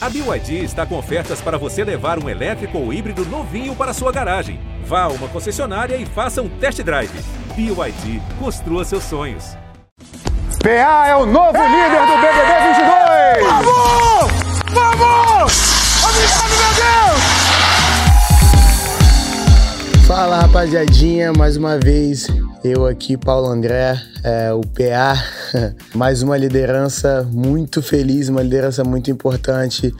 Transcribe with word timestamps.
A 0.00 0.08
BYD 0.08 0.62
está 0.62 0.86
com 0.86 0.96
ofertas 0.96 1.40
para 1.40 1.58
você 1.58 1.82
levar 1.82 2.22
um 2.22 2.28
elétrico 2.28 2.78
ou 2.78 2.92
híbrido 2.92 3.24
novinho 3.26 3.74
para 3.74 3.92
sua 3.92 4.12
garagem. 4.12 4.60
Vá 4.84 5.02
a 5.02 5.08
uma 5.08 5.26
concessionária 5.26 5.96
e 5.96 6.06
faça 6.06 6.40
um 6.40 6.48
test 6.48 6.80
drive. 6.84 7.10
BYD, 7.56 8.22
construa 8.38 8.84
seus 8.84 9.02
sonhos. 9.02 9.56
PA 10.62 11.08
é 11.08 11.16
o 11.16 11.26
novo 11.26 11.50
líder 11.50 12.06
do 12.06 12.16
BBB 12.16 12.52
22! 12.68 12.84
Vamos! 13.42 14.30
Vamos! 14.72 15.52
Obrigado, 16.04 16.50
meu 16.50 16.72
Deus! 16.76 17.18
Fala 20.06 20.42
rapaziadinha, 20.42 21.32
mais 21.32 21.56
uma 21.56 21.76
vez 21.76 22.28
eu 22.62 22.86
aqui, 22.86 23.16
Paulo 23.16 23.48
André, 23.48 24.00
é, 24.22 24.52
o 24.52 24.60
PA, 24.60 25.14
mais 25.94 26.22
uma 26.22 26.36
liderança 26.36 27.26
muito 27.30 27.82
feliz, 27.82 28.28
uma 28.28 28.42
liderança 28.42 28.84
muito 28.84 29.10
importante, 29.10 29.94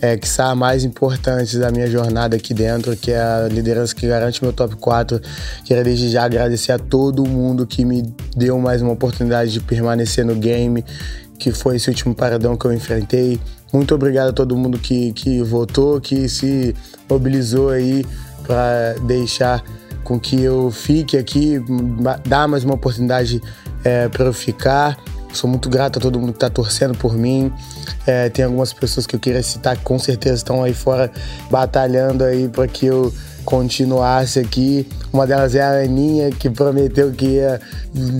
é, 0.00 0.16
que 0.16 0.26
está 0.26 0.50
a 0.50 0.54
mais 0.54 0.84
importante 0.84 1.58
da 1.58 1.70
minha 1.70 1.88
jornada 1.88 2.36
aqui 2.36 2.54
dentro, 2.54 2.96
que 2.96 3.10
é 3.10 3.20
a 3.20 3.48
liderança 3.48 3.94
que 3.94 4.06
garante 4.06 4.42
meu 4.42 4.52
top 4.52 4.76
4. 4.76 5.20
Quero 5.64 5.84
desde 5.84 6.08
já 6.08 6.24
agradecer 6.24 6.72
a 6.72 6.78
todo 6.78 7.24
mundo 7.26 7.66
que 7.66 7.84
me 7.84 8.02
deu 8.36 8.58
mais 8.58 8.80
uma 8.80 8.92
oportunidade 8.92 9.52
de 9.52 9.60
permanecer 9.60 10.24
no 10.24 10.34
game, 10.34 10.84
que 11.38 11.52
foi 11.52 11.76
esse 11.76 11.88
último 11.88 12.14
paradão 12.14 12.56
que 12.56 12.64
eu 12.64 12.72
enfrentei. 12.72 13.40
Muito 13.72 13.94
obrigado 13.94 14.28
a 14.28 14.32
todo 14.32 14.56
mundo 14.56 14.78
que, 14.78 15.12
que 15.12 15.42
votou, 15.42 16.00
que 16.00 16.28
se 16.28 16.74
mobilizou 17.10 17.70
aí 17.70 18.06
para 18.44 18.94
deixar 19.04 19.62
com 20.04 20.18
que 20.18 20.40
eu 20.40 20.70
fique 20.70 21.18
aqui, 21.18 21.62
dar 22.26 22.48
mais 22.48 22.64
uma 22.64 22.74
oportunidade 22.74 23.42
é, 23.84 24.08
para 24.08 24.24
eu 24.24 24.32
ficar. 24.32 24.98
Sou 25.32 25.48
muito 25.48 25.68
grato 25.68 25.98
a 25.98 26.02
todo 26.02 26.18
mundo 26.18 26.32
que 26.32 26.36
está 26.36 26.50
torcendo 26.50 26.96
por 26.96 27.14
mim. 27.14 27.52
É, 28.06 28.28
tem 28.28 28.44
algumas 28.44 28.72
pessoas 28.72 29.06
que 29.06 29.14
eu 29.14 29.20
queria 29.20 29.42
citar 29.42 29.76
que 29.76 29.82
com 29.82 29.98
certeza 29.98 30.36
estão 30.36 30.62
aí 30.62 30.72
fora 30.72 31.10
batalhando 31.50 32.24
aí 32.24 32.48
para 32.48 32.66
que 32.66 32.86
eu 32.86 33.12
continuasse 33.44 34.38
aqui. 34.38 34.88
Uma 35.12 35.26
delas 35.26 35.54
é 35.54 35.62
a 35.62 35.82
Aninha, 35.84 36.30
que 36.30 36.50
prometeu 36.50 37.12
que 37.12 37.26
ia 37.26 37.60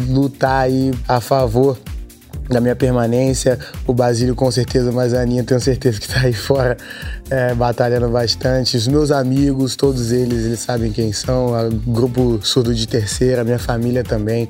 lutar 0.08 0.64
aí 0.64 0.92
a 1.06 1.20
favor 1.20 1.78
da 2.48 2.60
minha 2.60 2.74
permanência. 2.74 3.58
O 3.86 3.92
Basílio 3.92 4.34
com 4.34 4.50
certeza, 4.50 4.90
mas 4.90 5.12
a 5.12 5.20
Aninha 5.20 5.44
tenho 5.44 5.60
certeza 5.60 6.00
que 6.00 6.06
está 6.06 6.20
aí 6.20 6.32
fora 6.32 6.76
é, 7.30 7.54
batalhando 7.54 8.08
bastante. 8.08 8.76
Os 8.76 8.88
meus 8.88 9.10
amigos, 9.10 9.76
todos 9.76 10.12
eles, 10.12 10.44
eles 10.44 10.60
sabem 10.60 10.92
quem 10.92 11.12
são. 11.12 11.52
O 11.68 11.70
grupo 11.92 12.40
Surdo 12.42 12.74
de 12.74 12.86
Terceira, 12.88 13.44
minha 13.44 13.58
família 13.58 14.02
também, 14.02 14.48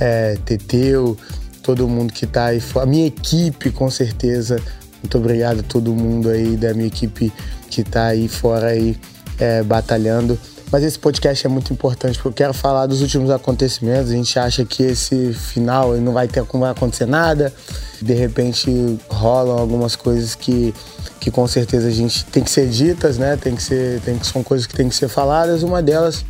é, 0.00 0.36
Teteu, 0.44 1.16
todo 1.62 1.88
mundo 1.88 2.12
que 2.12 2.24
está 2.24 2.46
aí. 2.46 2.62
A 2.80 2.86
minha 2.86 3.06
equipe, 3.06 3.70
com 3.70 3.90
certeza. 3.90 4.60
Muito 5.02 5.18
obrigado 5.18 5.60
a 5.60 5.62
todo 5.62 5.94
mundo 5.94 6.28
aí 6.28 6.56
da 6.56 6.74
minha 6.74 6.88
equipe 6.88 7.32
que 7.70 7.82
está 7.82 8.06
aí 8.06 8.28
fora 8.28 8.68
aí 8.68 8.96
é, 9.38 9.62
batalhando. 9.62 10.38
Mas 10.70 10.84
esse 10.84 10.98
podcast 10.98 11.46
é 11.46 11.48
muito 11.48 11.72
importante 11.72 12.16
porque 12.16 12.28
eu 12.28 12.32
quero 12.32 12.54
falar 12.54 12.86
dos 12.86 13.00
últimos 13.00 13.30
acontecimentos. 13.30 14.10
A 14.10 14.14
gente 14.14 14.38
acha 14.38 14.64
que 14.64 14.82
esse 14.82 15.32
final 15.32 15.96
não 15.96 16.12
vai 16.12 16.28
ter 16.28 16.44
como 16.44 16.64
acontecer 16.64 17.06
nada. 17.06 17.52
De 18.02 18.12
repente 18.12 18.98
rolam 19.08 19.56
algumas 19.56 19.96
coisas 19.96 20.34
que, 20.34 20.74
que 21.20 21.30
com 21.30 21.46
certeza 21.46 21.88
a 21.88 21.90
gente 21.90 22.24
tem 22.26 22.42
que 22.42 22.50
ser 22.50 22.68
ditas, 22.68 23.16
né? 23.16 23.36
Tem 23.36 23.54
que 23.54 23.62
ser, 23.62 24.00
tem 24.02 24.18
que 24.18 24.26
são 24.26 24.42
coisas 24.42 24.66
que 24.66 24.74
tem 24.74 24.88
que 24.88 24.94
ser 24.94 25.08
faladas. 25.08 25.62
Uma 25.62 25.82
delas 25.82 26.24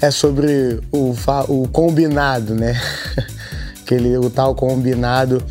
é 0.00 0.10
sobre 0.10 0.80
o, 0.92 1.14
o 1.48 1.68
combinado, 1.68 2.54
né? 2.54 2.80
Aquele 3.82 4.16
o 4.16 4.30
tal 4.30 4.54
combinado 4.54 5.44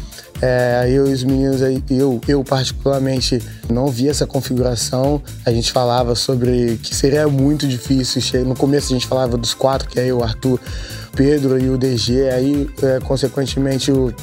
é, 0.46 0.90
eu 0.90 1.08
e 1.08 1.14
os 1.14 1.24
meninos, 1.24 1.62
eu, 1.90 2.20
eu 2.28 2.44
particularmente 2.44 3.42
não 3.70 3.88
vi 3.88 4.10
essa 4.10 4.28
configuração. 4.28 5.22
A 5.46 5.52
gente 5.52 5.72
falava 5.72 6.16
sobre 6.16 6.78
que 6.84 6.94
seria 6.94 7.30
muito 7.30 7.66
difícil. 7.66 8.46
No 8.46 8.54
começo 8.54 8.92
a 8.92 8.94
gente 8.94 9.08
falava 9.08 9.38
dos 9.38 9.54
quatro, 9.54 9.88
que 9.88 9.98
é 9.98 10.06
eu, 10.06 10.22
Arthur, 10.22 10.60
Pedro 11.16 11.58
e 11.58 11.70
o 11.70 11.78
DG. 11.78 12.30
Aí, 12.30 12.70
é, 12.82 13.00
consequentemente, 13.00 13.90
o, 13.90 14.14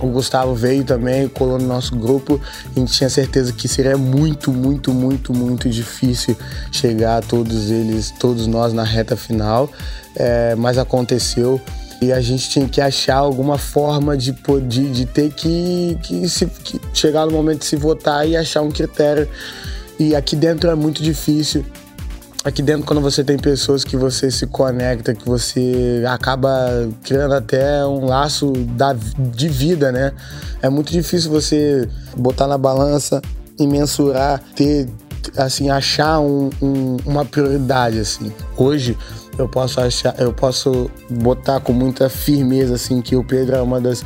o 0.00 0.06
Gustavo 0.08 0.54
veio 0.54 0.84
também, 0.84 1.28
colou 1.28 1.58
no 1.58 1.66
nosso 1.66 1.94
grupo. 1.96 2.40
A 2.74 2.78
gente 2.78 2.92
tinha 2.92 3.10
certeza 3.10 3.52
que 3.52 3.68
seria 3.68 3.96
muito, 3.96 4.52
muito, 4.52 4.92
muito, 4.92 5.32
muito 5.32 5.68
difícil 5.68 6.36
chegar 6.72 7.18
a 7.18 7.22
todos 7.22 7.70
eles, 7.70 8.10
todos 8.10 8.46
nós 8.46 8.72
na 8.72 8.84
reta 8.84 9.16
final. 9.16 9.70
É, 10.16 10.54
mas 10.54 10.78
aconteceu. 10.78 11.60
E 12.00 12.12
a 12.12 12.20
gente 12.20 12.48
tinha 12.48 12.66
que 12.66 12.80
achar 12.80 13.16
alguma 13.16 13.58
forma 13.58 14.16
de, 14.16 14.34
de, 14.66 14.90
de 14.90 15.04
ter 15.04 15.30
que, 15.32 15.98
que, 16.02 16.28
se, 16.28 16.46
que 16.46 16.80
chegar 16.94 17.26
no 17.26 17.32
momento 17.32 17.60
de 17.60 17.66
se 17.66 17.76
votar 17.76 18.26
e 18.26 18.36
achar 18.36 18.62
um 18.62 18.70
critério. 18.70 19.28
E 19.98 20.16
aqui 20.16 20.34
dentro 20.34 20.70
é 20.70 20.74
muito 20.74 21.02
difícil. 21.02 21.64
Aqui 22.42 22.62
dentro, 22.62 22.86
quando 22.86 23.02
você 23.02 23.22
tem 23.22 23.38
pessoas 23.38 23.84
que 23.84 23.98
você 23.98 24.30
se 24.30 24.46
conecta, 24.46 25.14
que 25.14 25.26
você 25.26 26.02
acaba 26.08 26.88
criando 27.02 27.34
até 27.34 27.84
um 27.84 28.06
laço 28.06 28.52
da, 28.52 28.94
de 28.94 29.46
vida, 29.46 29.92
né? 29.92 30.12
É 30.62 30.70
muito 30.70 30.90
difícil 30.90 31.30
você 31.30 31.86
botar 32.16 32.46
na 32.46 32.56
balança 32.56 33.20
e 33.58 33.66
mensurar, 33.66 34.42
ter, 34.56 34.88
assim, 35.36 35.68
achar 35.68 36.18
um, 36.20 36.48
um, 36.62 36.96
uma 37.04 37.26
prioridade, 37.26 37.98
assim. 37.98 38.32
Hoje, 38.56 38.96
eu 39.36 39.46
posso 39.46 39.78
achar, 39.78 40.14
eu 40.18 40.32
posso 40.32 40.90
botar 41.10 41.60
com 41.60 41.74
muita 41.74 42.08
firmeza 42.08 42.74
assim 42.74 43.00
que 43.00 43.16
o 43.16 43.24
Pedro 43.24 43.56
é 43.56 43.62
uma 43.62 43.80
das 43.80 44.02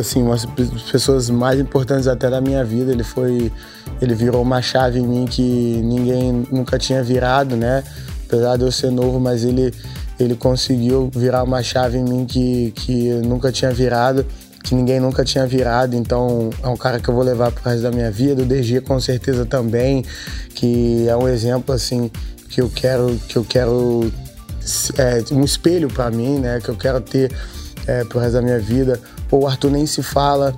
assim, 0.00 0.22
uma 0.22 0.36
das 0.36 0.82
pessoas 0.90 1.30
mais 1.30 1.58
importantes 1.60 2.06
até 2.06 2.28
da 2.28 2.40
minha 2.40 2.64
vida. 2.64 2.92
Ele 2.92 3.04
foi 3.04 3.52
ele 4.00 4.14
virou 4.14 4.42
uma 4.42 4.60
chave 4.60 4.98
em 4.98 5.06
mim 5.06 5.26
que 5.26 5.42
ninguém 5.42 6.46
nunca 6.50 6.78
tinha 6.78 7.02
virado, 7.02 7.56
né? 7.56 7.82
Apesar 8.26 8.56
de 8.56 8.64
eu 8.64 8.72
ser 8.72 8.90
novo, 8.90 9.18
mas 9.20 9.44
ele 9.44 9.72
ele 10.18 10.34
conseguiu 10.34 11.10
virar 11.14 11.42
uma 11.42 11.62
chave 11.62 11.98
em 11.98 12.04
mim 12.04 12.24
que, 12.24 12.72
que 12.74 13.10
nunca 13.26 13.52
tinha 13.52 13.70
virado, 13.70 14.24
que 14.62 14.74
ninguém 14.74 14.98
nunca 14.98 15.24
tinha 15.24 15.46
virado. 15.46 15.94
Então 15.94 16.50
é 16.62 16.68
um 16.68 16.76
cara 16.76 16.98
que 16.98 17.08
eu 17.08 17.14
vou 17.14 17.22
levar 17.22 17.52
pro 17.52 17.68
resto 17.68 17.82
da 17.82 17.90
minha 17.90 18.10
vida. 18.10 18.42
O 18.42 18.46
DG 18.46 18.80
com 18.80 18.98
certeza 18.98 19.44
também, 19.44 20.04
que 20.54 21.06
é 21.08 21.16
um 21.16 21.28
exemplo 21.28 21.74
assim 21.74 22.10
que 22.48 22.60
eu 22.60 22.70
quero 22.74 23.18
que 23.28 23.36
eu 23.36 23.44
quero 23.44 24.10
é, 24.96 25.34
um 25.34 25.44
espelho 25.44 25.88
para 25.88 26.10
mim, 26.10 26.38
né? 26.38 26.60
Que 26.60 26.70
eu 26.70 26.76
quero 26.76 27.00
ter 27.00 27.30
é, 27.86 28.04
pro 28.04 28.18
resto 28.18 28.34
da 28.34 28.42
minha 28.42 28.58
vida. 28.58 28.98
Pô, 29.28 29.38
o 29.38 29.46
Arthur 29.46 29.70
nem 29.70 29.86
se 29.86 30.02
fala. 30.02 30.54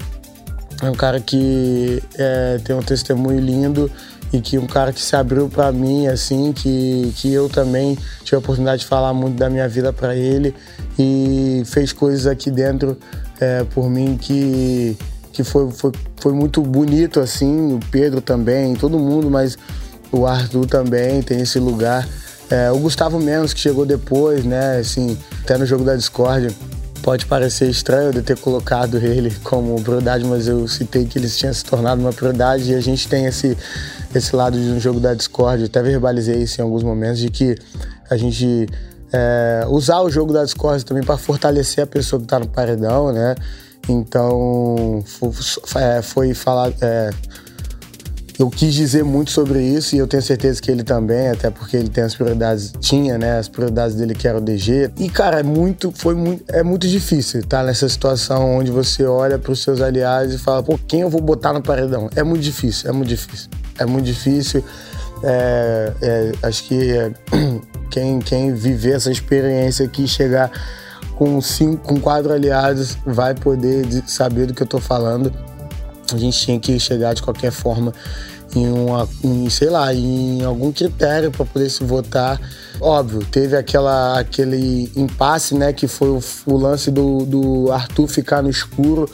É 0.82 0.88
um 0.88 0.94
cara 0.94 1.20
que 1.20 2.02
é, 2.16 2.60
tem 2.64 2.74
um 2.74 2.82
testemunho 2.82 3.40
lindo 3.40 3.90
e 4.32 4.40
que 4.40 4.58
um 4.58 4.66
cara 4.66 4.92
que 4.92 5.00
se 5.00 5.16
abriu 5.16 5.48
para 5.48 5.72
mim, 5.72 6.06
assim, 6.06 6.52
que, 6.52 7.12
que 7.16 7.32
eu 7.32 7.48
também 7.48 7.96
tive 8.22 8.36
a 8.36 8.38
oportunidade 8.38 8.82
de 8.82 8.86
falar 8.86 9.12
muito 9.12 9.36
da 9.36 9.48
minha 9.48 9.66
vida 9.68 9.92
para 9.92 10.14
ele 10.14 10.54
e 10.98 11.62
fez 11.64 11.92
coisas 11.92 12.26
aqui 12.26 12.50
dentro 12.50 12.96
é, 13.40 13.64
por 13.64 13.88
mim 13.88 14.18
que, 14.20 14.96
que 15.32 15.42
foi, 15.42 15.70
foi, 15.70 15.92
foi 16.20 16.32
muito 16.32 16.60
bonito, 16.60 17.20
assim, 17.20 17.72
o 17.72 17.80
Pedro 17.90 18.20
também, 18.20 18.74
todo 18.74 18.98
mundo, 18.98 19.30
mas 19.30 19.56
o 20.12 20.26
Arthur 20.26 20.66
também 20.66 21.22
tem 21.22 21.40
esse 21.40 21.58
lugar 21.58 22.06
é, 22.50 22.70
o 22.70 22.78
Gustavo 22.78 23.18
Menos, 23.18 23.52
que 23.52 23.60
chegou 23.60 23.84
depois, 23.84 24.44
né? 24.44 24.78
Assim, 24.78 25.18
até 25.42 25.58
no 25.58 25.66
jogo 25.66 25.84
da 25.84 25.94
Discord, 25.94 26.54
pode 27.08 27.24
parecer 27.24 27.70
estranho 27.70 28.12
de 28.12 28.20
ter 28.20 28.36
colocado 28.36 28.98
ele 28.98 29.34
como 29.42 29.82
prioridade, 29.82 30.26
mas 30.26 30.46
eu 30.46 30.68
citei 30.68 31.06
que 31.06 31.18
eles 31.18 31.38
tinham 31.38 31.54
se 31.54 31.64
tornado 31.64 32.02
uma 32.02 32.12
prioridade 32.12 32.70
e 32.70 32.74
a 32.74 32.82
gente 32.82 33.08
tem 33.08 33.24
esse, 33.24 33.56
esse 34.14 34.36
lado 34.36 34.60
de 34.60 34.68
um 34.68 34.78
jogo 34.78 35.00
da 35.00 35.14
Discord, 35.14 35.64
até 35.64 35.80
verbalizei 35.80 36.42
isso 36.42 36.60
em 36.60 36.64
alguns 36.64 36.82
momentos, 36.82 37.18
de 37.18 37.30
que 37.30 37.56
a 38.10 38.16
gente 38.18 38.66
é, 39.10 39.64
usar 39.70 40.02
o 40.02 40.10
jogo 40.10 40.34
da 40.34 40.44
Discord 40.44 40.84
também 40.84 41.02
para 41.02 41.16
fortalecer 41.16 41.82
a 41.82 41.86
pessoa 41.86 42.20
que 42.20 42.26
está 42.26 42.38
no 42.38 42.46
paredão, 42.46 43.10
né? 43.10 43.34
Então, 43.88 45.02
foi, 45.06 45.30
é, 45.82 46.02
foi 46.02 46.34
falar. 46.34 46.74
É, 46.82 47.08
eu 48.38 48.48
quis 48.48 48.72
dizer 48.72 49.02
muito 49.02 49.32
sobre 49.32 49.60
isso 49.60 49.96
e 49.96 49.98
eu 49.98 50.06
tenho 50.06 50.22
certeza 50.22 50.62
que 50.62 50.70
ele 50.70 50.84
também, 50.84 51.28
até 51.28 51.50
porque 51.50 51.76
ele 51.76 51.88
tem 51.88 52.04
as 52.04 52.14
prioridades, 52.14 52.72
tinha, 52.78 53.18
né, 53.18 53.36
as 53.36 53.48
prioridades 53.48 53.96
dele 53.96 54.14
que 54.14 54.28
era 54.28 54.38
o 54.38 54.40
DG. 54.40 54.92
E 54.96 55.08
cara, 55.10 55.40
é 55.40 55.42
muito, 55.42 55.90
foi 55.90 56.14
muito, 56.14 56.44
é 56.48 56.62
muito 56.62 56.86
difícil 56.86 57.40
estar 57.40 57.58
tá, 57.58 57.64
nessa 57.64 57.88
situação 57.88 58.56
onde 58.56 58.70
você 58.70 59.04
olha 59.04 59.38
para 59.38 59.50
os 59.50 59.60
seus 59.60 59.80
aliados 59.80 60.34
e 60.34 60.38
fala, 60.38 60.62
pô, 60.62 60.78
quem 60.86 61.00
eu 61.00 61.10
vou 61.10 61.20
botar 61.20 61.52
no 61.52 61.60
paredão? 61.60 62.08
É 62.14 62.22
muito 62.22 62.42
difícil, 62.42 62.88
é 62.88 62.92
muito 62.92 63.08
difícil, 63.08 63.48
é 63.76 63.84
muito 63.84 64.04
difícil. 64.04 64.64
É, 65.24 65.92
é, 66.00 66.32
acho 66.44 66.62
que 66.62 66.92
é, 66.92 67.12
quem, 67.90 68.20
quem 68.20 68.54
viver 68.54 68.92
essa 68.92 69.10
experiência 69.10 69.84
aqui 69.84 70.06
chegar 70.06 70.52
com 71.16 71.40
cinco, 71.40 71.88
com 71.88 71.98
quatro 71.98 72.32
aliados 72.32 72.96
vai 73.04 73.34
poder 73.34 73.84
saber 74.06 74.46
do 74.46 74.54
que 74.54 74.62
eu 74.62 74.66
tô 74.66 74.78
falando 74.78 75.32
a 76.14 76.18
gente 76.18 76.38
tinha 76.38 76.58
que 76.58 76.78
chegar 76.78 77.14
de 77.14 77.22
qualquer 77.22 77.50
forma 77.50 77.92
em, 78.54 78.66
uma, 78.68 79.08
em 79.22 79.48
sei 79.50 79.68
lá, 79.68 79.92
em 79.92 80.42
algum 80.42 80.72
critério 80.72 81.30
para 81.30 81.44
poder 81.44 81.70
se 81.70 81.84
votar. 81.84 82.40
Óbvio, 82.80 83.24
teve 83.30 83.56
aquela, 83.56 84.18
aquele 84.18 84.90
impasse, 84.96 85.54
né, 85.54 85.72
que 85.72 85.86
foi 85.86 86.08
o, 86.08 86.20
o 86.46 86.56
lance 86.56 86.90
do, 86.90 87.24
do 87.24 87.72
Arthur 87.72 88.06
ficar 88.06 88.42
no 88.42 88.48
escuro 88.48 89.10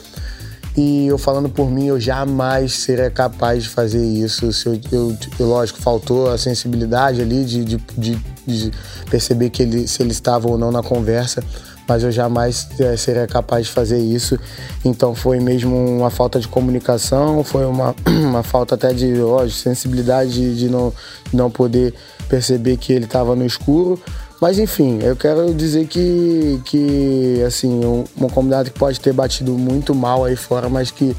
E 0.77 1.07
eu 1.07 1.17
falando 1.17 1.49
por 1.49 1.71
mim, 1.71 1.87
eu 1.87 1.99
jamais 1.99 2.75
seria 2.75 3.11
capaz 3.11 3.65
de 3.65 3.69
fazer 3.69 4.05
isso. 4.05 4.53
Se 4.53 4.67
eu, 4.67 4.81
eu, 4.93 5.17
eu 5.39 5.47
lógico, 5.47 5.81
faltou 5.81 6.31
a 6.31 6.37
sensibilidade 6.37 7.23
ali 7.23 7.45
de, 7.45 7.65
de, 7.65 7.77
de, 7.97 8.19
de 8.47 8.71
perceber 9.11 9.51
que 9.51 9.63
ele, 9.63 9.89
se 9.89 10.03
ele 10.03 10.13
estava 10.13 10.49
ou 10.49 10.59
não 10.59 10.71
na 10.71 10.83
conversa 10.83 11.43
mas 11.89 12.03
eu 12.03 12.11
jamais 12.11 12.69
é, 12.79 12.97
seria 12.97 13.27
capaz 13.27 13.67
de 13.67 13.73
fazer 13.73 13.99
isso. 13.99 14.39
Então 14.85 15.15
foi 15.15 15.41
mesmo 15.41 15.77
uma 15.77 16.11
falta 16.11 16.41
de 16.41 16.49
comunicação, 16.49 17.45
foi 17.45 17.65
uma, 17.67 17.95
uma 18.07 18.43
falta 18.43 18.75
até 18.75 18.93
de 18.93 19.15
lógico, 19.15 19.59
sensibilidade 19.59 20.33
de, 20.33 20.57
de 20.57 20.69
não, 20.69 20.93
não 21.33 21.51
poder 21.51 21.95
perceber 22.29 22.77
que 22.77 22.93
ele 22.93 23.05
estava 23.05 23.37
no 23.37 23.45
escuro. 23.45 24.01
Mas 24.41 24.59
enfim, 24.59 24.99
eu 25.03 25.17
quero 25.17 25.55
dizer 25.55 25.87
que, 25.87 26.61
que 26.65 27.43
assim, 27.47 27.81
uma 28.17 28.29
comunidade 28.29 28.71
que 28.71 28.79
pode 28.79 29.01
ter 29.01 29.13
batido 29.13 29.53
muito 29.53 29.95
mal 29.95 30.25
aí 30.25 30.37
fora, 30.37 30.69
mas 30.69 30.91
que 30.91 31.17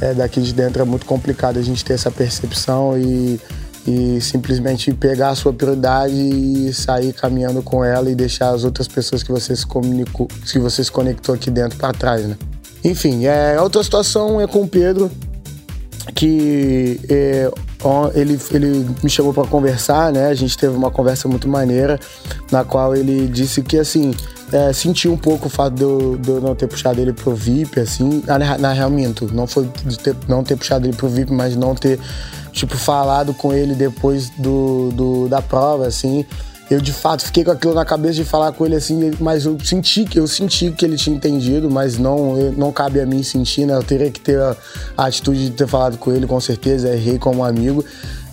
é, 0.00 0.12
daqui 0.14 0.40
de 0.40 0.52
dentro 0.52 0.82
é 0.82 0.84
muito 0.84 1.06
complicado 1.06 1.58
a 1.58 1.62
gente 1.62 1.84
ter 1.84 1.94
essa 1.94 2.10
percepção 2.10 2.98
e, 2.98 3.40
e 3.86 4.20
simplesmente 4.20 4.92
pegar 4.92 5.30
a 5.30 5.34
sua 5.34 5.52
prioridade 5.52 6.14
e 6.14 6.72
sair 6.72 7.12
caminhando 7.12 7.62
com 7.62 7.84
ela 7.84 8.10
e 8.10 8.14
deixar 8.14 8.50
as 8.50 8.64
outras 8.64 8.86
pessoas 8.86 9.22
que 9.22 9.32
você 9.32 9.56
se 9.56 9.66
comunicou, 9.66 10.28
que 10.50 10.58
você 10.58 10.84
se 10.84 10.90
conectou 10.90 11.34
aqui 11.34 11.50
dentro 11.50 11.78
para 11.78 11.92
trás, 11.92 12.26
né? 12.26 12.36
Enfim, 12.84 13.26
é, 13.26 13.60
outra 13.60 13.82
situação 13.82 14.40
é 14.40 14.46
com 14.46 14.62
o 14.62 14.68
Pedro, 14.68 15.10
que 16.14 17.00
é, 17.08 17.50
ele, 18.14 18.38
ele 18.52 18.86
me 19.02 19.10
chamou 19.10 19.32
para 19.32 19.46
conversar, 19.46 20.12
né? 20.12 20.26
A 20.26 20.34
gente 20.34 20.56
teve 20.56 20.76
uma 20.76 20.90
conversa 20.90 21.28
muito 21.28 21.48
maneira, 21.48 21.98
na 22.50 22.64
qual 22.64 22.94
ele 22.94 23.28
disse 23.28 23.62
que, 23.62 23.78
assim, 23.78 24.12
é, 24.52 24.72
sentiu 24.72 25.12
um 25.12 25.16
pouco 25.16 25.46
o 25.46 25.50
fato 25.50 25.74
de 25.74 25.82
eu, 25.82 26.16
de 26.18 26.28
eu, 26.28 26.40
não 26.40 26.54
ter 26.54 26.66
puxado 26.66 27.00
ele 27.00 27.12
pro 27.12 27.34
VIP, 27.34 27.80
assim. 27.80 28.22
Na, 28.26 28.38
na 28.58 28.72
real, 28.72 28.90
minto, 28.90 29.32
não 29.32 29.46
foi 29.46 29.68
de 29.84 29.98
ter, 29.98 30.16
não 30.28 30.44
ter 30.44 30.56
puxado 30.56 30.86
ele 30.86 30.96
pro 30.96 31.08
VIP, 31.08 31.32
mas 31.32 31.56
não 31.56 31.74
ter, 31.74 31.98
tipo, 32.52 32.76
falado 32.76 33.34
com 33.34 33.52
ele 33.52 33.74
depois 33.74 34.30
do, 34.30 34.90
do 34.92 35.28
da 35.28 35.40
prova, 35.42 35.86
assim 35.86 36.24
eu 36.72 36.80
de 36.80 36.92
fato 36.92 37.24
fiquei 37.24 37.44
com 37.44 37.50
aquilo 37.50 37.74
na 37.74 37.84
cabeça 37.84 38.14
de 38.14 38.24
falar 38.24 38.52
com 38.52 38.64
ele 38.64 38.74
assim, 38.74 39.12
mas 39.20 39.44
eu 39.44 39.58
senti 39.60 40.04
que 40.04 40.18
eu 40.18 40.26
senti 40.26 40.70
que 40.70 40.84
ele 40.84 40.96
tinha 40.96 41.14
entendido, 41.14 41.70
mas 41.70 41.98
não 41.98 42.34
não 42.52 42.72
cabe 42.72 43.00
a 43.00 43.06
mim 43.06 43.22
sentir, 43.22 43.66
né? 43.66 43.74
Eu 43.74 43.82
teria 43.82 44.10
que 44.10 44.20
ter 44.20 44.40
a, 44.40 44.56
a 44.96 45.06
atitude 45.06 45.46
de 45.46 45.50
ter 45.50 45.66
falado 45.66 45.98
com 45.98 46.12
ele, 46.12 46.26
com 46.26 46.40
certeza, 46.40 46.88
errei 46.88 47.18
como 47.18 47.44
amigo 47.44 47.84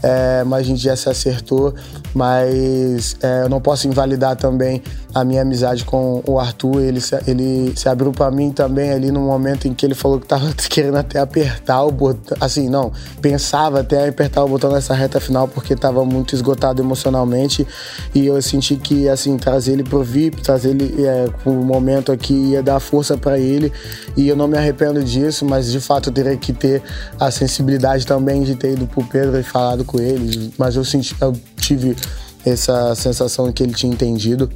é, 0.01 0.43
mas 0.43 0.61
a 0.61 0.63
gente 0.63 0.81
já 0.81 0.95
se 0.95 1.09
acertou. 1.09 1.73
Mas 2.13 3.15
é, 3.21 3.43
eu 3.43 3.49
não 3.49 3.61
posso 3.61 3.87
invalidar 3.87 4.35
também 4.35 4.81
a 5.13 5.23
minha 5.23 5.41
amizade 5.41 5.83
com 5.85 6.23
o 6.25 6.39
Arthur. 6.39 6.81
Ele 6.81 7.01
se, 7.01 7.17
ele 7.27 7.73
se 7.75 7.87
abriu 7.87 8.11
para 8.11 8.31
mim 8.31 8.51
também 8.51 8.91
ali 8.91 9.11
no 9.11 9.21
momento 9.21 9.67
em 9.67 9.73
que 9.73 9.85
ele 9.85 9.95
falou 9.95 10.19
que 10.19 10.25
tava 10.25 10.51
querendo 10.69 10.97
até 10.97 11.19
apertar 11.19 11.83
o 11.83 11.91
botão. 11.91 12.37
Assim, 12.39 12.69
não, 12.69 12.91
pensava 13.21 13.81
até 13.81 14.07
apertar 14.07 14.43
o 14.43 14.47
botão 14.47 14.71
nessa 14.71 14.93
reta 14.93 15.19
final 15.19 15.47
porque 15.47 15.75
tava 15.75 16.03
muito 16.05 16.33
esgotado 16.33 16.81
emocionalmente. 16.81 17.67
E 18.13 18.25
eu 18.25 18.41
senti 18.41 18.75
que, 18.75 19.07
assim, 19.07 19.37
trazer 19.37 19.73
ele 19.73 19.83
pro 19.83 20.03
VIP, 20.03 20.41
trazer 20.41 20.69
ele 20.69 21.05
é, 21.05 21.27
pro 21.43 21.53
momento 21.53 22.11
aqui 22.11 22.33
ia 22.33 22.63
dar 22.63 22.79
força 22.79 23.17
para 23.17 23.37
ele. 23.37 23.71
E 24.17 24.27
eu 24.27 24.35
não 24.35 24.47
me 24.47 24.57
arrependo 24.57 25.03
disso, 25.03 25.45
mas 25.45 25.71
de 25.71 25.79
fato 25.79 26.09
eu 26.09 26.13
teria 26.13 26.35
que 26.37 26.53
ter 26.53 26.81
a 27.19 27.29
sensibilidade 27.29 28.05
também 28.05 28.43
de 28.43 28.55
ter 28.55 28.73
ido 28.73 28.87
pro 28.87 29.03
Pedro 29.03 29.39
e 29.39 29.43
falado 29.43 29.85
com 29.89 29.99
ele, 29.99 30.53
mas 30.55 30.75
eu, 30.75 30.85
senti, 30.85 31.15
eu 31.19 31.33
tive 31.57 31.95
essa 32.45 32.93
sensação 32.93 33.51
que 33.51 33.63
ele 33.63 33.73
tinha 33.73 33.91
entendido, 33.91 34.47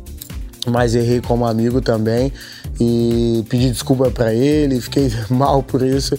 mas 0.67 0.93
errei 0.93 1.21
como 1.21 1.45
amigo 1.45 1.81
também 1.81 2.31
e 2.79 3.43
pedi 3.49 3.71
desculpa 3.71 4.11
para 4.11 4.31
ele, 4.31 4.79
fiquei 4.79 5.11
mal 5.29 5.63
por 5.63 5.81
isso, 5.81 6.17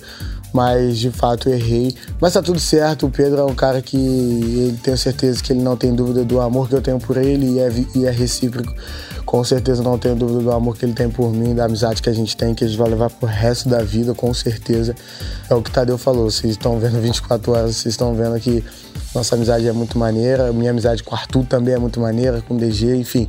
mas 0.53 0.99
de 0.99 1.11
fato 1.11 1.49
errei. 1.49 1.95
Mas 2.21 2.33
tá 2.33 2.43
tudo 2.43 2.59
certo, 2.59 3.07
o 3.07 3.11
Pedro 3.11 3.41
é 3.41 3.45
um 3.45 3.55
cara 3.55 3.81
que 3.81 3.97
ele 3.97 4.79
tenho 4.83 4.99
certeza 4.99 5.41
que 5.43 5.53
ele 5.53 5.63
não 5.63 5.77
tem 5.77 5.95
dúvida 5.95 6.25
do 6.25 6.41
amor 6.41 6.69
que 6.69 6.75
eu 6.75 6.83
tenho 6.83 6.99
por 6.99 7.17
ele 7.17 7.55
e 7.55 7.61
é, 7.61 7.73
e 7.95 8.07
é 8.07 8.11
recíproco. 8.11 8.75
Com 9.25 9.43
certeza 9.43 9.83
não 9.83 9.97
tenho 9.97 10.15
dúvida 10.15 10.41
do 10.41 10.53
amor 10.53 10.77
que 10.77 10.85
ele 10.85 10.93
tem 10.93 11.09
por 11.09 11.33
mim, 11.33 11.55
da 11.55 11.65
amizade 11.65 12.03
que 12.03 12.11
a 12.11 12.13
gente 12.13 12.37
tem, 12.37 12.55
que 12.55 12.65
a 12.65 12.69
gente 12.69 12.77
vai 12.77 12.89
levar 12.89 13.11
pro 13.11 13.29
resto 13.29 13.69
da 13.69 13.83
vida, 13.83 14.13
com 14.13 14.33
certeza. 14.35 14.95
É 15.49 15.55
o 15.55 15.63
que 15.63 15.71
Tadeu 15.71 15.97
falou. 15.97 16.31
Vocês 16.31 16.53
estão 16.53 16.79
vendo 16.79 16.99
24 17.03 17.53
horas, 17.53 17.77
vocês 17.77 17.95
estão 17.95 18.15
vendo 18.15 18.39
que 18.39 18.63
nossa 19.15 19.35
amizade 19.35 19.67
é 19.69 19.73
muito 19.73 19.99
maneira. 19.99 20.53
Minha 20.53 20.71
amizade 20.71 21.03
com 21.03 21.15
o 21.15 21.19
Arthur 21.19 21.45
também 21.47 21.75
é 21.75 21.79
muito 21.79 22.01
maneira, 22.01 22.43
com 22.43 22.55
o 22.55 22.59
DG, 22.59 22.97
enfim. 22.97 23.29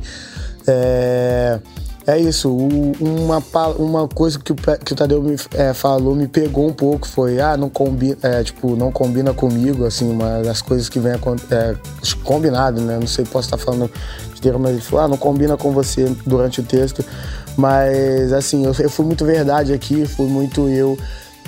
É, 0.66 1.60
é 2.06 2.18
isso. 2.18 2.54
Uma, 2.54 3.42
uma 3.78 4.08
coisa 4.08 4.38
que 4.38 4.52
o, 4.52 4.54
que 4.54 4.92
o 4.92 4.96
Tadeu 4.96 5.22
me 5.22 5.36
é, 5.54 5.72
falou 5.74 6.14
me 6.14 6.28
pegou 6.28 6.66
um 6.66 6.72
pouco 6.72 7.06
foi, 7.06 7.40
ah, 7.40 7.56
não 7.56 7.68
combina, 7.68 8.16
é, 8.22 8.42
tipo, 8.42 8.76
não 8.76 8.92
combina 8.92 9.34
comigo, 9.34 9.84
assim, 9.84 10.10
uma 10.10 10.40
das 10.42 10.62
coisas 10.62 10.88
que 10.88 10.98
vem 10.98 11.12
é, 11.12 11.76
combinado, 12.22 12.80
né? 12.80 12.98
Não 12.98 13.06
sei, 13.06 13.24
posso 13.24 13.46
estar 13.46 13.58
falando 13.58 13.90
inteiro, 14.36 14.58
mas 14.58 14.72
ele 14.72 14.80
falou, 14.80 15.04
ah, 15.04 15.08
não 15.08 15.16
combina 15.16 15.56
com 15.56 15.72
você 15.72 16.04
durante 16.26 16.60
o 16.60 16.64
texto. 16.64 17.04
Mas, 17.56 18.32
assim, 18.32 18.64
eu, 18.64 18.74
eu 18.78 18.90
fui 18.90 19.04
muito 19.04 19.24
verdade 19.24 19.72
aqui, 19.72 20.06
fui 20.06 20.26
muito 20.26 20.68
eu, 20.68 20.98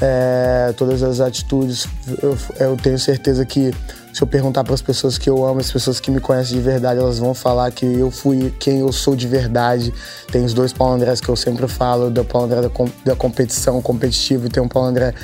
é, 0.00 0.73
todas 0.76 1.02
as 1.02 1.20
atitudes. 1.20 1.87
Eu, 2.23 2.37
eu 2.58 2.76
tenho 2.76 2.99
certeza 2.99 3.44
que 3.44 3.73
se 4.19 4.25
eu 4.25 4.26
perguntar 4.26 4.65
para 4.65 4.75
as 4.75 4.82
pessoas 4.82 5.17
que 5.17 5.31
eu 5.31 5.47
amo, 5.47 5.61
as 5.61 5.70
pessoas 5.70 6.00
que 6.00 6.11
me 6.11 6.19
conhecem 6.19 6.56
de 6.56 6.61
verdade, 6.61 6.99
elas 6.99 7.20
vão 7.20 7.32
falar 7.35 7.70
que 7.70 7.87
eu 7.87 8.11
fui 8.11 8.53
quem 8.59 8.81
eu 8.81 8.91
sou 8.91 9.15
de 9.15 9.29
verdade. 9.29 9.94
Tem 10.32 10.44
os 10.44 10.53
dois 10.53 10.73
Paulo 10.73 10.94
Andrés 10.94 11.20
que 11.20 11.29
eu 11.29 11.37
sempre 11.37 11.69
falo, 11.69 12.11
do 12.11 12.25
Paulo 12.25 12.47
André 12.47 12.62
da, 12.62 12.70
da 13.05 13.15
competição 13.15 13.81
competitiva 13.81 14.49
e 14.49 14.50
tem 14.50 14.61
um 14.61 14.67
Paulo 14.67 14.88
André 14.88 15.15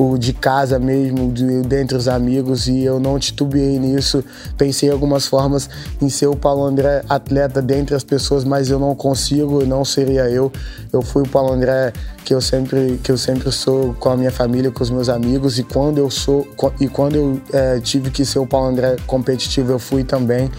o 0.00 0.16
de 0.16 0.32
casa 0.32 0.78
mesmo, 0.78 1.30
de, 1.30 1.60
dentre 1.60 1.94
os 1.94 2.08
amigos, 2.08 2.66
e 2.66 2.82
eu 2.82 2.98
não 2.98 3.18
titubeei 3.18 3.78
nisso. 3.78 4.24
Pensei 4.56 4.90
algumas 4.90 5.26
formas 5.26 5.68
em 6.00 6.08
ser 6.08 6.26
o 6.26 6.34
Paulo 6.34 6.64
André 6.64 7.04
atleta 7.06 7.60
dentre 7.60 7.94
as 7.94 8.02
pessoas, 8.02 8.42
mas 8.42 8.70
eu 8.70 8.78
não 8.78 8.94
consigo, 8.94 9.62
não 9.66 9.84
seria 9.84 10.22
eu. 10.30 10.50
Eu 10.90 11.02
fui 11.02 11.22
o 11.22 11.28
Paulo 11.28 11.52
André 11.52 11.92
que 12.24 12.32
eu 12.32 12.40
sempre 12.40 12.98
que 13.02 13.12
eu 13.12 13.18
sempre 13.18 13.52
sou 13.52 13.92
com 13.94 14.08
a 14.08 14.16
minha 14.16 14.30
família, 14.30 14.70
com 14.70 14.82
os 14.82 14.88
meus 14.88 15.10
amigos, 15.10 15.58
e 15.58 15.64
quando 15.64 15.98
eu 15.98 16.08
sou 16.08 16.48
e 16.80 16.88
quando 16.88 17.16
eu 17.16 17.40
é, 17.52 17.78
tive 17.80 18.10
que 18.10 18.24
ser 18.24 18.38
o 18.38 18.46
Paulo 18.46 18.68
André 18.68 18.96
competitivo, 19.06 19.70
eu 19.70 19.78
fui 19.78 20.02
também. 20.02 20.50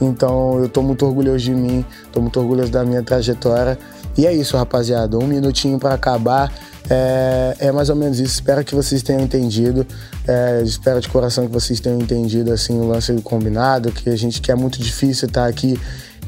Então 0.00 0.58
eu 0.58 0.70
tô 0.70 0.80
muito 0.80 1.04
orgulhoso 1.04 1.44
de 1.44 1.54
mim, 1.54 1.84
tô 2.10 2.22
muito 2.22 2.40
orgulhoso 2.40 2.72
da 2.72 2.82
minha 2.82 3.02
trajetória. 3.02 3.78
E 4.16 4.26
é 4.26 4.32
isso, 4.32 4.56
rapaziada. 4.56 5.18
Um 5.18 5.26
minutinho 5.26 5.78
para 5.78 5.92
acabar. 5.92 6.50
É, 6.88 7.56
é, 7.58 7.72
mais 7.72 7.90
ou 7.90 7.96
menos 7.96 8.18
isso. 8.20 8.34
Espero 8.34 8.64
que 8.64 8.74
vocês 8.74 9.02
tenham 9.02 9.20
entendido. 9.20 9.86
É, 10.26 10.62
espero 10.64 11.00
de 11.00 11.08
coração 11.08 11.46
que 11.46 11.52
vocês 11.52 11.80
tenham 11.80 12.00
entendido 12.00 12.52
assim 12.52 12.78
o 12.78 12.86
lance 12.86 13.12
combinado, 13.22 13.90
que 13.92 14.08
a 14.10 14.16
gente 14.16 14.40
que 14.40 14.50
é 14.50 14.54
muito 14.54 14.80
difícil 14.80 15.26
estar 15.26 15.46
aqui 15.46 15.78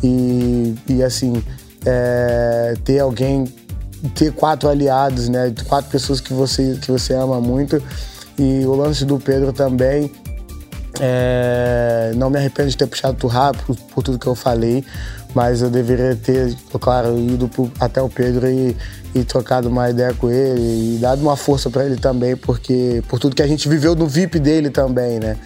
e, 0.03 0.75
e 0.89 1.03
assim 1.03 1.43
é, 1.87 2.75
ter 2.85 2.99
alguém, 2.99 3.45
ter 4.15 4.33
quatro 4.33 4.69
aliados, 4.69 5.29
né? 5.29 5.53
Quatro 5.69 5.91
pessoas 5.91 6.21
que 6.21 6.33
você 6.33 6.79
que 6.81 6.91
você 6.91 7.15
ama 7.15 7.41
muito. 7.41 7.83
E 8.39 8.65
o 8.65 8.75
lance 8.75 9.05
do 9.05 9.19
Pedro 9.19 9.53
também. 9.53 10.11
É, 11.01 12.13
não 12.17 12.29
me 12.29 12.39
arrependo 12.39 12.71
de 12.71 12.77
ter 12.77 12.87
puxado 12.87 13.17
tu 13.17 13.29
rápido 13.29 13.65
por, 13.67 13.77
por 13.77 14.03
tudo 14.03 14.19
que 14.19 14.27
eu 14.27 14.35
falei 14.35 14.85
mas 15.35 15.61
eu 15.63 15.71
deveria 15.71 16.17
ter, 16.17 16.55
claro, 16.81 17.19
ido 17.19 17.49
pro, 17.49 17.71
até 17.79 18.01
o 18.01 18.09
Pedro 18.09 18.49
e, 18.49 18.77
e, 19.15 19.25
trocado 19.25 19.69
uma 19.69 19.91
ideia 19.91 20.15
com 20.15 20.31
ele 20.31 20.97
e 20.97 20.99
dado 20.99 21.21
uma 21.21 21.37
força 21.37 21.71
para 21.71 21.85
ele 21.85 21.97
também, 21.97 22.37
porque 22.37 23.03
por 23.09 23.19
tudo 23.19 23.37
que 23.37 23.43
a 23.43 23.47
gente 23.47 23.69
viveu 23.69 23.95
no 23.95 24.07
VIP 24.07 24.39
dele 24.39 24.71
também, 24.71 25.21
né? 25.21 25.37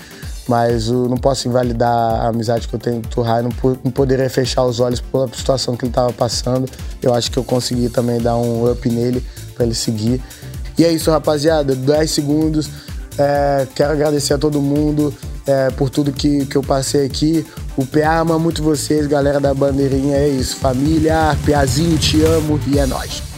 Mas 0.48 0.88
eu 0.88 1.08
não 1.08 1.16
posso 1.16 1.46
invalidar 1.48 1.90
a 1.90 2.28
amizade 2.28 2.66
que 2.66 2.74
eu 2.74 2.78
tenho 2.78 3.00
com 3.00 3.06
o 3.06 3.10
Turrai, 3.10 3.42
não, 3.42 3.50
não 3.84 3.90
poderia 3.90 4.28
fechar 4.28 4.64
os 4.64 4.80
olhos 4.80 5.00
pela 5.00 5.28
situação 5.28 5.76
que 5.76 5.84
ele 5.84 5.90
estava 5.90 6.12
passando. 6.12 6.68
Eu 7.00 7.14
acho 7.14 7.30
que 7.30 7.38
eu 7.38 7.44
consegui 7.44 7.88
também 7.88 8.20
dar 8.20 8.36
um 8.36 8.68
up 8.70 8.88
nele 8.88 9.24
para 9.54 9.64
ele 9.64 9.74
seguir. 9.74 10.20
E 10.76 10.84
é 10.84 10.90
isso, 10.90 11.12
rapaziada. 11.12 11.76
10 11.76 12.10
segundos. 12.10 12.68
É, 13.16 13.68
quero 13.74 13.92
agradecer 13.92 14.34
a 14.34 14.38
todo 14.38 14.60
mundo 14.60 15.14
é, 15.46 15.70
por 15.70 15.90
tudo 15.90 16.12
que, 16.12 16.46
que 16.46 16.56
eu 16.56 16.62
passei 16.62 17.06
aqui. 17.06 17.46
O 17.76 17.86
PA 17.86 18.20
ama 18.20 18.38
muito 18.38 18.62
vocês, 18.62 19.06
galera 19.06 19.40
da 19.40 19.54
bandeirinha. 19.54 20.16
É 20.16 20.28
isso. 20.28 20.56
Família, 20.56 21.36
PAzinho, 21.46 21.98
te 21.98 22.22
amo 22.22 22.60
e 22.66 22.78
é 22.78 22.86
nóis. 22.86 23.31